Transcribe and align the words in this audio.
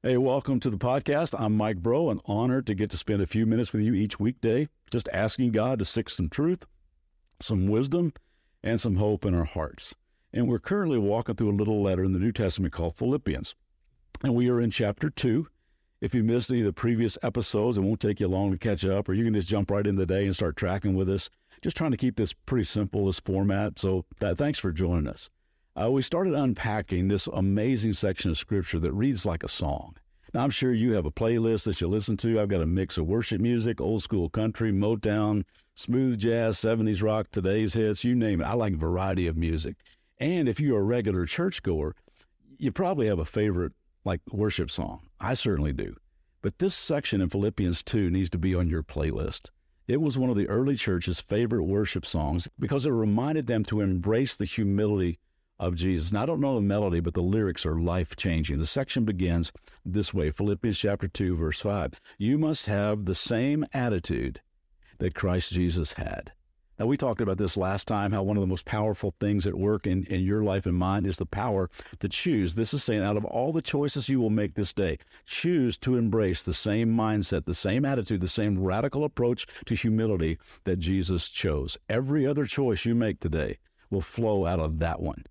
Hey, 0.00 0.16
welcome 0.16 0.60
to 0.60 0.70
the 0.70 0.78
podcast. 0.78 1.34
I'm 1.36 1.56
Mike 1.56 1.78
Bro, 1.78 2.10
and 2.10 2.20
honored 2.24 2.68
to 2.68 2.74
get 2.76 2.88
to 2.90 2.96
spend 2.96 3.20
a 3.20 3.26
few 3.26 3.46
minutes 3.46 3.72
with 3.72 3.82
you 3.82 3.94
each 3.94 4.20
weekday, 4.20 4.68
just 4.92 5.08
asking 5.12 5.50
God 5.50 5.80
to 5.80 5.84
stick 5.84 6.08
some 6.08 6.28
truth, 6.28 6.66
some 7.40 7.66
wisdom, 7.66 8.12
and 8.62 8.80
some 8.80 8.94
hope 8.94 9.24
in 9.24 9.34
our 9.34 9.42
hearts. 9.42 9.96
And 10.32 10.46
we're 10.46 10.60
currently 10.60 10.98
walking 10.98 11.34
through 11.34 11.50
a 11.50 11.58
little 11.58 11.82
letter 11.82 12.04
in 12.04 12.12
the 12.12 12.20
New 12.20 12.30
Testament 12.30 12.72
called 12.72 12.96
Philippians. 12.96 13.56
And 14.22 14.36
we 14.36 14.48
are 14.48 14.60
in 14.60 14.70
chapter 14.70 15.10
two. 15.10 15.48
If 16.00 16.14
you 16.14 16.22
missed 16.22 16.48
any 16.48 16.60
of 16.60 16.66
the 16.66 16.72
previous 16.72 17.18
episodes, 17.24 17.76
it 17.76 17.80
won't 17.80 17.98
take 17.98 18.20
you 18.20 18.28
long 18.28 18.52
to 18.52 18.56
catch 18.56 18.84
up, 18.84 19.08
or 19.08 19.14
you 19.14 19.24
can 19.24 19.34
just 19.34 19.48
jump 19.48 19.68
right 19.68 19.84
in 19.84 19.96
the 19.96 20.06
day 20.06 20.26
and 20.26 20.34
start 20.34 20.54
tracking 20.54 20.94
with 20.94 21.10
us. 21.10 21.28
Just 21.60 21.76
trying 21.76 21.90
to 21.90 21.96
keep 21.96 22.14
this 22.14 22.32
pretty 22.32 22.66
simple, 22.66 23.06
this 23.06 23.18
format. 23.18 23.80
So 23.80 24.04
that, 24.20 24.38
thanks 24.38 24.60
for 24.60 24.70
joining 24.70 25.08
us. 25.08 25.28
Uh, 25.80 25.90
we 25.90 26.02
started 26.02 26.34
unpacking 26.34 27.06
this 27.06 27.28
amazing 27.28 27.92
section 27.92 28.32
of 28.32 28.38
scripture 28.38 28.80
that 28.80 28.92
reads 28.92 29.24
like 29.24 29.44
a 29.44 29.48
song. 29.48 29.94
Now, 30.34 30.42
I'm 30.42 30.50
sure 30.50 30.72
you 30.72 30.94
have 30.94 31.06
a 31.06 31.10
playlist 31.10 31.64
that 31.64 31.80
you 31.80 31.86
listen 31.86 32.16
to. 32.18 32.40
I've 32.40 32.48
got 32.48 32.62
a 32.62 32.66
mix 32.66 32.98
of 32.98 33.06
worship 33.06 33.40
music, 33.40 33.80
old 33.80 34.02
school 34.02 34.28
country, 34.28 34.72
Motown, 34.72 35.44
smooth 35.76 36.18
jazz, 36.18 36.58
70s 36.58 37.00
rock, 37.00 37.28
today's 37.30 37.74
hits, 37.74 38.02
you 38.02 38.16
name 38.16 38.40
it. 38.40 38.44
I 38.44 38.54
like 38.54 38.74
variety 38.74 39.28
of 39.28 39.36
music. 39.36 39.76
And 40.18 40.48
if 40.48 40.58
you're 40.58 40.80
a 40.80 40.82
regular 40.82 41.26
churchgoer, 41.26 41.94
you 42.58 42.72
probably 42.72 43.06
have 43.06 43.20
a 43.20 43.24
favorite 43.24 43.72
like 44.04 44.20
worship 44.32 44.72
song. 44.72 45.08
I 45.20 45.34
certainly 45.34 45.72
do. 45.72 45.94
But 46.42 46.58
this 46.58 46.74
section 46.74 47.20
in 47.20 47.28
Philippians 47.28 47.84
2 47.84 48.10
needs 48.10 48.30
to 48.30 48.38
be 48.38 48.54
on 48.54 48.68
your 48.68 48.82
playlist. 48.82 49.50
It 49.86 50.00
was 50.00 50.18
one 50.18 50.28
of 50.28 50.36
the 50.36 50.48
early 50.48 50.74
church's 50.74 51.20
favorite 51.20 51.64
worship 51.64 52.04
songs 52.04 52.48
because 52.58 52.84
it 52.84 52.90
reminded 52.90 53.46
them 53.46 53.62
to 53.64 53.80
embrace 53.80 54.34
the 54.34 54.44
humility 54.44 55.18
of 55.58 55.74
Jesus. 55.74 56.12
Now, 56.12 56.22
I 56.22 56.26
don't 56.26 56.40
know 56.40 56.54
the 56.54 56.60
melody, 56.60 57.00
but 57.00 57.14
the 57.14 57.22
lyrics 57.22 57.66
are 57.66 57.78
life 57.78 58.16
changing. 58.16 58.58
The 58.58 58.66
section 58.66 59.04
begins 59.04 59.52
this 59.84 60.14
way 60.14 60.30
Philippians 60.30 60.78
chapter 60.78 61.08
2, 61.08 61.36
verse 61.36 61.60
5. 61.60 62.00
You 62.18 62.38
must 62.38 62.66
have 62.66 63.04
the 63.04 63.14
same 63.14 63.64
attitude 63.72 64.40
that 64.98 65.14
Christ 65.14 65.50
Jesus 65.50 65.92
had. 65.92 66.32
Now, 66.78 66.86
we 66.86 66.96
talked 66.96 67.20
about 67.20 67.38
this 67.38 67.56
last 67.56 67.88
time 67.88 68.12
how 68.12 68.22
one 68.22 68.36
of 68.36 68.40
the 68.40 68.46
most 68.46 68.64
powerful 68.64 69.12
things 69.18 69.48
at 69.48 69.56
work 69.56 69.84
in, 69.84 70.04
in 70.04 70.20
your 70.20 70.44
life 70.44 70.64
and 70.64 70.76
mine 70.76 71.06
is 71.06 71.16
the 71.16 71.26
power 71.26 71.68
to 71.98 72.08
choose. 72.08 72.54
This 72.54 72.72
is 72.72 72.84
saying 72.84 73.02
out 73.02 73.16
of 73.16 73.24
all 73.24 73.52
the 73.52 73.62
choices 73.62 74.08
you 74.08 74.20
will 74.20 74.30
make 74.30 74.54
this 74.54 74.72
day, 74.72 74.98
choose 75.26 75.76
to 75.78 75.96
embrace 75.96 76.40
the 76.40 76.54
same 76.54 76.94
mindset, 76.94 77.46
the 77.46 77.54
same 77.54 77.84
attitude, 77.84 78.20
the 78.20 78.28
same 78.28 78.62
radical 78.62 79.02
approach 79.02 79.44
to 79.66 79.74
humility 79.74 80.38
that 80.64 80.78
Jesus 80.78 81.28
chose. 81.28 81.76
Every 81.88 82.24
other 82.24 82.46
choice 82.46 82.84
you 82.84 82.94
make 82.94 83.18
today 83.18 83.58
will 83.90 84.00
flow 84.00 84.46
out 84.46 84.60
of 84.60 84.78
that 84.78 85.00
one. 85.00 85.24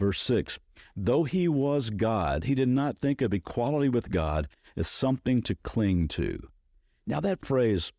Verse 0.00 0.22
6 0.22 0.58
Though 0.96 1.24
he 1.24 1.46
was 1.46 1.90
God, 1.90 2.44
he 2.44 2.54
did 2.54 2.70
not 2.70 2.98
think 2.98 3.20
of 3.20 3.34
equality 3.34 3.90
with 3.90 4.10
God 4.10 4.48
as 4.74 4.88
something 4.88 5.42
to 5.42 5.54
cling 5.56 6.08
to. 6.08 6.48
Now, 7.06 7.20
that 7.20 7.44
phrase, 7.44 7.92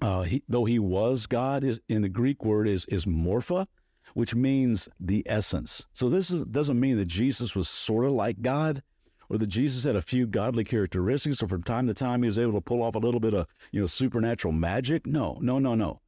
uh, 0.00 0.22
he, 0.22 0.44
though 0.48 0.64
he 0.64 0.78
was 0.78 1.26
God, 1.26 1.64
is 1.64 1.80
in 1.88 2.02
the 2.02 2.08
Greek 2.08 2.44
word 2.44 2.68
is 2.68 2.84
is 2.84 3.04
morphe, 3.04 3.66
which 4.14 4.32
means 4.32 4.88
the 5.00 5.24
essence. 5.26 5.84
So 5.92 6.08
this 6.08 6.30
is, 6.30 6.42
doesn't 6.42 6.78
mean 6.78 6.98
that 6.98 7.06
Jesus 7.06 7.56
was 7.56 7.68
sort 7.68 8.04
of 8.04 8.12
like 8.12 8.40
God, 8.40 8.84
or 9.28 9.36
that 9.38 9.48
Jesus 9.48 9.82
had 9.82 9.96
a 9.96 10.02
few 10.02 10.28
godly 10.28 10.62
characteristics, 10.62 11.42
or 11.42 11.48
from 11.48 11.62
time 11.62 11.88
to 11.88 11.94
time 11.94 12.22
he 12.22 12.26
was 12.26 12.38
able 12.38 12.52
to 12.52 12.60
pull 12.60 12.80
off 12.80 12.94
a 12.94 12.98
little 12.98 13.20
bit 13.20 13.34
of 13.34 13.48
you 13.72 13.80
know 13.80 13.86
supernatural 13.86 14.52
magic. 14.52 15.04
No, 15.04 15.38
no, 15.40 15.58
no, 15.58 15.74
no. 15.74 16.00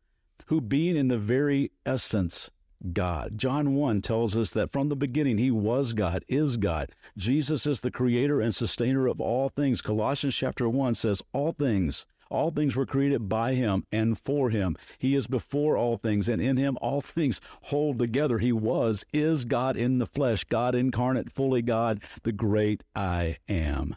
Who 0.46 0.60
being 0.60 0.96
in 0.96 1.08
the 1.08 1.18
very 1.18 1.72
essence 1.84 2.48
God. 2.92 3.36
John 3.36 3.74
1 3.74 4.02
tells 4.02 4.36
us 4.36 4.50
that 4.50 4.72
from 4.72 4.88
the 4.88 4.96
beginning 4.96 5.38
he 5.38 5.50
was 5.50 5.92
God, 5.92 6.24
is 6.28 6.56
God. 6.56 6.90
Jesus 7.16 7.66
is 7.66 7.80
the 7.80 7.90
creator 7.90 8.40
and 8.40 8.54
sustainer 8.54 9.06
of 9.06 9.20
all 9.20 9.48
things. 9.48 9.80
Colossians 9.80 10.34
chapter 10.34 10.68
1 10.68 10.94
says 10.94 11.22
all 11.32 11.52
things 11.52 12.06
all 12.30 12.50
things 12.50 12.74
were 12.74 12.86
created 12.86 13.28
by 13.28 13.54
him 13.54 13.84
and 13.92 14.18
for 14.18 14.50
him. 14.50 14.76
He 14.98 15.14
is 15.14 15.26
before 15.26 15.76
all 15.76 15.96
things, 15.96 16.28
and 16.28 16.40
in 16.40 16.56
him 16.56 16.76
all 16.80 17.00
things 17.00 17.40
hold 17.62 17.98
together. 17.98 18.38
He 18.38 18.52
was, 18.52 19.04
is 19.12 19.44
God 19.44 19.76
in 19.76 19.98
the 19.98 20.06
flesh, 20.06 20.44
God 20.44 20.74
incarnate, 20.74 21.30
fully 21.30 21.62
God, 21.62 22.02
the 22.22 22.32
great 22.32 22.82
I 22.94 23.36
am. 23.48 23.96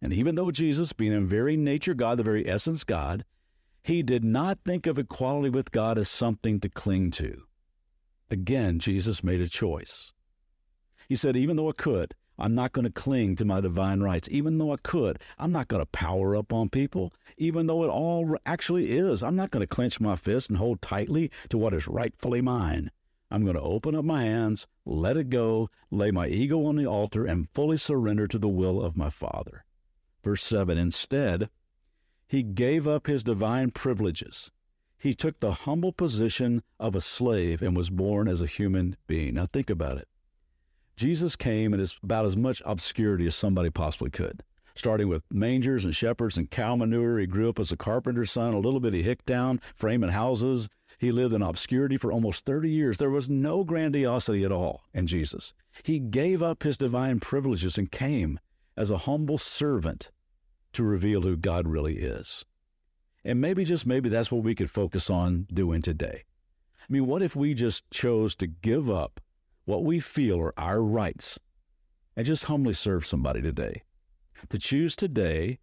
And 0.00 0.12
even 0.12 0.36
though 0.36 0.50
Jesus, 0.50 0.92
being 0.92 1.12
in 1.12 1.26
very 1.26 1.56
nature 1.56 1.94
God, 1.94 2.18
the 2.18 2.22
very 2.22 2.48
essence 2.48 2.84
God, 2.84 3.24
he 3.82 4.02
did 4.02 4.24
not 4.24 4.58
think 4.64 4.86
of 4.86 4.98
equality 4.98 5.50
with 5.50 5.72
God 5.72 5.98
as 5.98 6.08
something 6.08 6.60
to 6.60 6.68
cling 6.68 7.10
to. 7.12 7.42
Again, 8.30 8.78
Jesus 8.78 9.24
made 9.24 9.40
a 9.40 9.48
choice. 9.48 10.12
He 11.08 11.16
said, 11.16 11.36
Even 11.36 11.56
though 11.56 11.70
I 11.70 11.72
could, 11.72 12.14
I'm 12.38 12.54
not 12.54 12.72
going 12.72 12.84
to 12.84 12.92
cling 12.92 13.34
to 13.36 13.44
my 13.44 13.60
divine 13.60 14.00
rights. 14.00 14.28
Even 14.30 14.58
though 14.58 14.72
I 14.72 14.76
could, 14.76 15.18
I'm 15.38 15.50
not 15.50 15.68
going 15.68 15.82
to 15.82 15.86
power 15.86 16.36
up 16.36 16.52
on 16.52 16.68
people. 16.68 17.12
Even 17.36 17.66
though 17.66 17.82
it 17.82 17.88
all 17.88 18.36
actually 18.46 18.96
is, 18.96 19.22
I'm 19.22 19.34
not 19.34 19.50
going 19.50 19.66
to 19.66 19.74
clench 19.74 20.00
my 20.00 20.14
fist 20.14 20.48
and 20.48 20.58
hold 20.58 20.80
tightly 20.80 21.30
to 21.48 21.58
what 21.58 21.74
is 21.74 21.88
rightfully 21.88 22.40
mine. 22.40 22.90
I'm 23.30 23.42
going 23.42 23.56
to 23.56 23.60
open 23.60 23.94
up 23.94 24.04
my 24.04 24.22
hands, 24.22 24.66
let 24.86 25.16
it 25.16 25.30
go, 25.30 25.68
lay 25.90 26.10
my 26.10 26.28
ego 26.28 26.64
on 26.64 26.76
the 26.76 26.86
altar, 26.86 27.26
and 27.26 27.48
fully 27.52 27.76
surrender 27.76 28.26
to 28.28 28.38
the 28.38 28.48
will 28.48 28.82
of 28.82 28.96
my 28.96 29.10
Father. 29.10 29.64
Verse 30.22 30.44
7 30.44 30.78
Instead, 30.78 31.50
he 32.26 32.42
gave 32.42 32.86
up 32.86 33.06
his 33.06 33.22
divine 33.22 33.70
privileges. 33.70 34.50
He 34.98 35.14
took 35.14 35.38
the 35.38 35.52
humble 35.52 35.92
position 35.92 36.62
of 36.80 36.96
a 36.96 37.00
slave 37.00 37.62
and 37.62 37.76
was 37.76 37.88
born 37.88 38.26
as 38.26 38.40
a 38.40 38.46
human 38.46 38.96
being. 39.06 39.34
Now, 39.34 39.46
think 39.46 39.70
about 39.70 39.98
it. 39.98 40.08
Jesus 40.96 41.36
came 41.36 41.72
in 41.72 41.86
about 42.02 42.24
as 42.24 42.36
much 42.36 42.60
obscurity 42.66 43.26
as 43.26 43.36
somebody 43.36 43.70
possibly 43.70 44.10
could. 44.10 44.42
Starting 44.74 45.08
with 45.08 45.22
mangers 45.30 45.84
and 45.84 45.94
shepherds 45.94 46.36
and 46.36 46.50
cow 46.50 46.74
manure, 46.74 47.18
he 47.18 47.26
grew 47.26 47.48
up 47.48 47.60
as 47.60 47.70
a 47.70 47.76
carpenter's 47.76 48.32
son, 48.32 48.54
a 48.54 48.58
little 48.58 48.80
bitty 48.80 49.02
hick 49.02 49.24
town, 49.24 49.60
framing 49.74 50.10
houses. 50.10 50.68
He 50.98 51.12
lived 51.12 51.32
in 51.32 51.42
obscurity 51.42 51.96
for 51.96 52.10
almost 52.10 52.44
30 52.44 52.70
years. 52.70 52.98
There 52.98 53.10
was 53.10 53.28
no 53.28 53.62
grandiosity 53.62 54.44
at 54.44 54.52
all 54.52 54.82
in 54.92 55.06
Jesus. 55.06 55.52
He 55.84 56.00
gave 56.00 56.42
up 56.42 56.64
his 56.64 56.76
divine 56.76 57.20
privileges 57.20 57.78
and 57.78 57.90
came 57.90 58.40
as 58.76 58.90
a 58.90 58.98
humble 58.98 59.38
servant 59.38 60.10
to 60.72 60.82
reveal 60.82 61.22
who 61.22 61.36
God 61.36 61.68
really 61.68 61.98
is. 61.98 62.44
And 63.28 63.42
maybe, 63.42 63.64
just 63.64 63.84
maybe, 63.84 64.08
that's 64.08 64.32
what 64.32 64.42
we 64.42 64.54
could 64.54 64.70
focus 64.70 65.10
on 65.10 65.46
doing 65.52 65.82
today. 65.82 66.24
I 66.80 66.86
mean, 66.88 67.06
what 67.06 67.20
if 67.20 67.36
we 67.36 67.52
just 67.52 67.88
chose 67.90 68.34
to 68.36 68.46
give 68.46 68.90
up 68.90 69.20
what 69.66 69.84
we 69.84 70.00
feel 70.00 70.40
are 70.40 70.54
our 70.56 70.82
rights 70.82 71.38
and 72.16 72.24
just 72.24 72.44
humbly 72.44 72.72
serve 72.72 73.06
somebody 73.06 73.42
today. 73.42 73.82
To 74.48 74.58
choose 74.58 74.96
today 74.96 75.58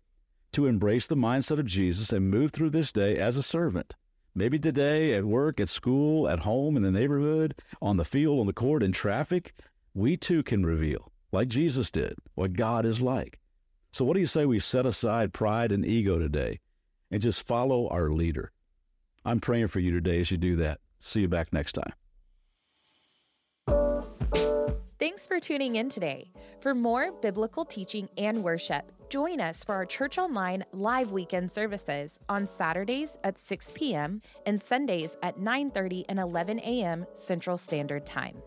to 0.51 0.67
embrace 0.67 1.07
the 1.07 1.15
mindset 1.15 1.57
of 1.57 1.65
Jesus 1.65 2.11
and 2.11 2.29
move 2.29 2.51
through 2.51 2.69
this 2.69 2.91
day 2.91 3.17
as 3.17 3.35
a 3.35 3.41
servant. 3.41 3.95
Maybe 4.35 4.59
today 4.59 5.15
at 5.15 5.25
work, 5.25 5.59
at 5.59 5.69
school, 5.69 6.29
at 6.29 6.39
home, 6.39 6.77
in 6.77 6.83
the 6.83 6.91
neighborhood, 6.91 7.55
on 7.81 7.97
the 7.97 8.05
field, 8.05 8.41
on 8.41 8.45
the 8.45 8.53
court, 8.53 8.83
in 8.83 8.91
traffic, 8.91 9.55
we 9.95 10.17
too 10.17 10.43
can 10.43 10.63
reveal, 10.63 11.11
like 11.31 11.47
Jesus 11.47 11.89
did, 11.89 12.13
what 12.35 12.53
God 12.53 12.85
is 12.85 13.01
like. 13.01 13.39
So, 13.91 14.05
what 14.05 14.13
do 14.13 14.19
you 14.19 14.27
say 14.27 14.45
we 14.45 14.59
set 14.59 14.85
aside 14.85 15.33
pride 15.33 15.71
and 15.71 15.83
ego 15.83 16.19
today 16.19 16.59
and 17.11 17.21
just 17.21 17.45
follow 17.45 17.87
our 17.89 18.09
leader? 18.09 18.51
I'm 19.23 19.39
praying 19.39 19.67
for 19.67 19.79
you 19.79 19.91
today 19.91 20.19
as 20.19 20.31
you 20.31 20.37
do 20.37 20.55
that. 20.57 20.79
See 20.99 21.21
you 21.21 21.27
back 21.27 21.51
next 21.51 21.73
time. 21.73 21.93
Thanks 24.97 25.27
for 25.27 25.39
tuning 25.39 25.75
in 25.75 25.89
today. 25.89 26.31
For 26.61 26.73
more 26.73 27.11
biblical 27.11 27.65
teaching 27.65 28.07
and 28.17 28.43
worship, 28.43 28.91
join 29.09 29.41
us 29.41 29.63
for 29.63 29.75
our 29.75 29.85
Church 29.85 30.17
Online 30.17 30.63
live 30.71 31.11
weekend 31.11 31.51
services 31.51 32.19
on 32.29 32.45
Saturdays 32.45 33.17
at 33.23 33.37
6 33.37 33.71
p.m. 33.75 34.21
and 34.45 34.61
Sundays 34.61 35.17
at 35.21 35.37
9:30 35.37 36.05
and 36.07 36.17
11 36.17 36.59
a.m. 36.59 37.05
Central 37.13 37.57
Standard 37.57 38.05
Time. 38.05 38.41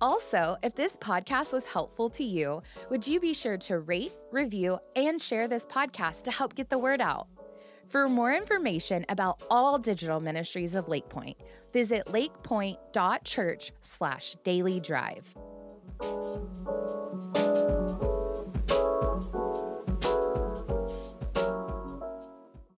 Also, 0.00 0.56
if 0.64 0.74
this 0.74 0.96
podcast 0.96 1.52
was 1.52 1.64
helpful 1.64 2.10
to 2.10 2.24
you, 2.24 2.60
would 2.90 3.06
you 3.06 3.20
be 3.20 3.32
sure 3.32 3.56
to 3.56 3.78
rate, 3.78 4.12
review, 4.32 4.78
and 4.96 5.22
share 5.22 5.46
this 5.46 5.64
podcast 5.64 6.24
to 6.24 6.32
help 6.32 6.56
get 6.56 6.68
the 6.68 6.78
word 6.78 7.00
out? 7.00 7.28
For 7.92 8.08
more 8.08 8.32
information 8.32 9.04
about 9.10 9.42
all 9.50 9.78
digital 9.78 10.18
ministries 10.18 10.74
of 10.74 10.86
Lakepointe, 10.86 11.36
visit 11.74 12.06
lakepointe.church 12.06 13.72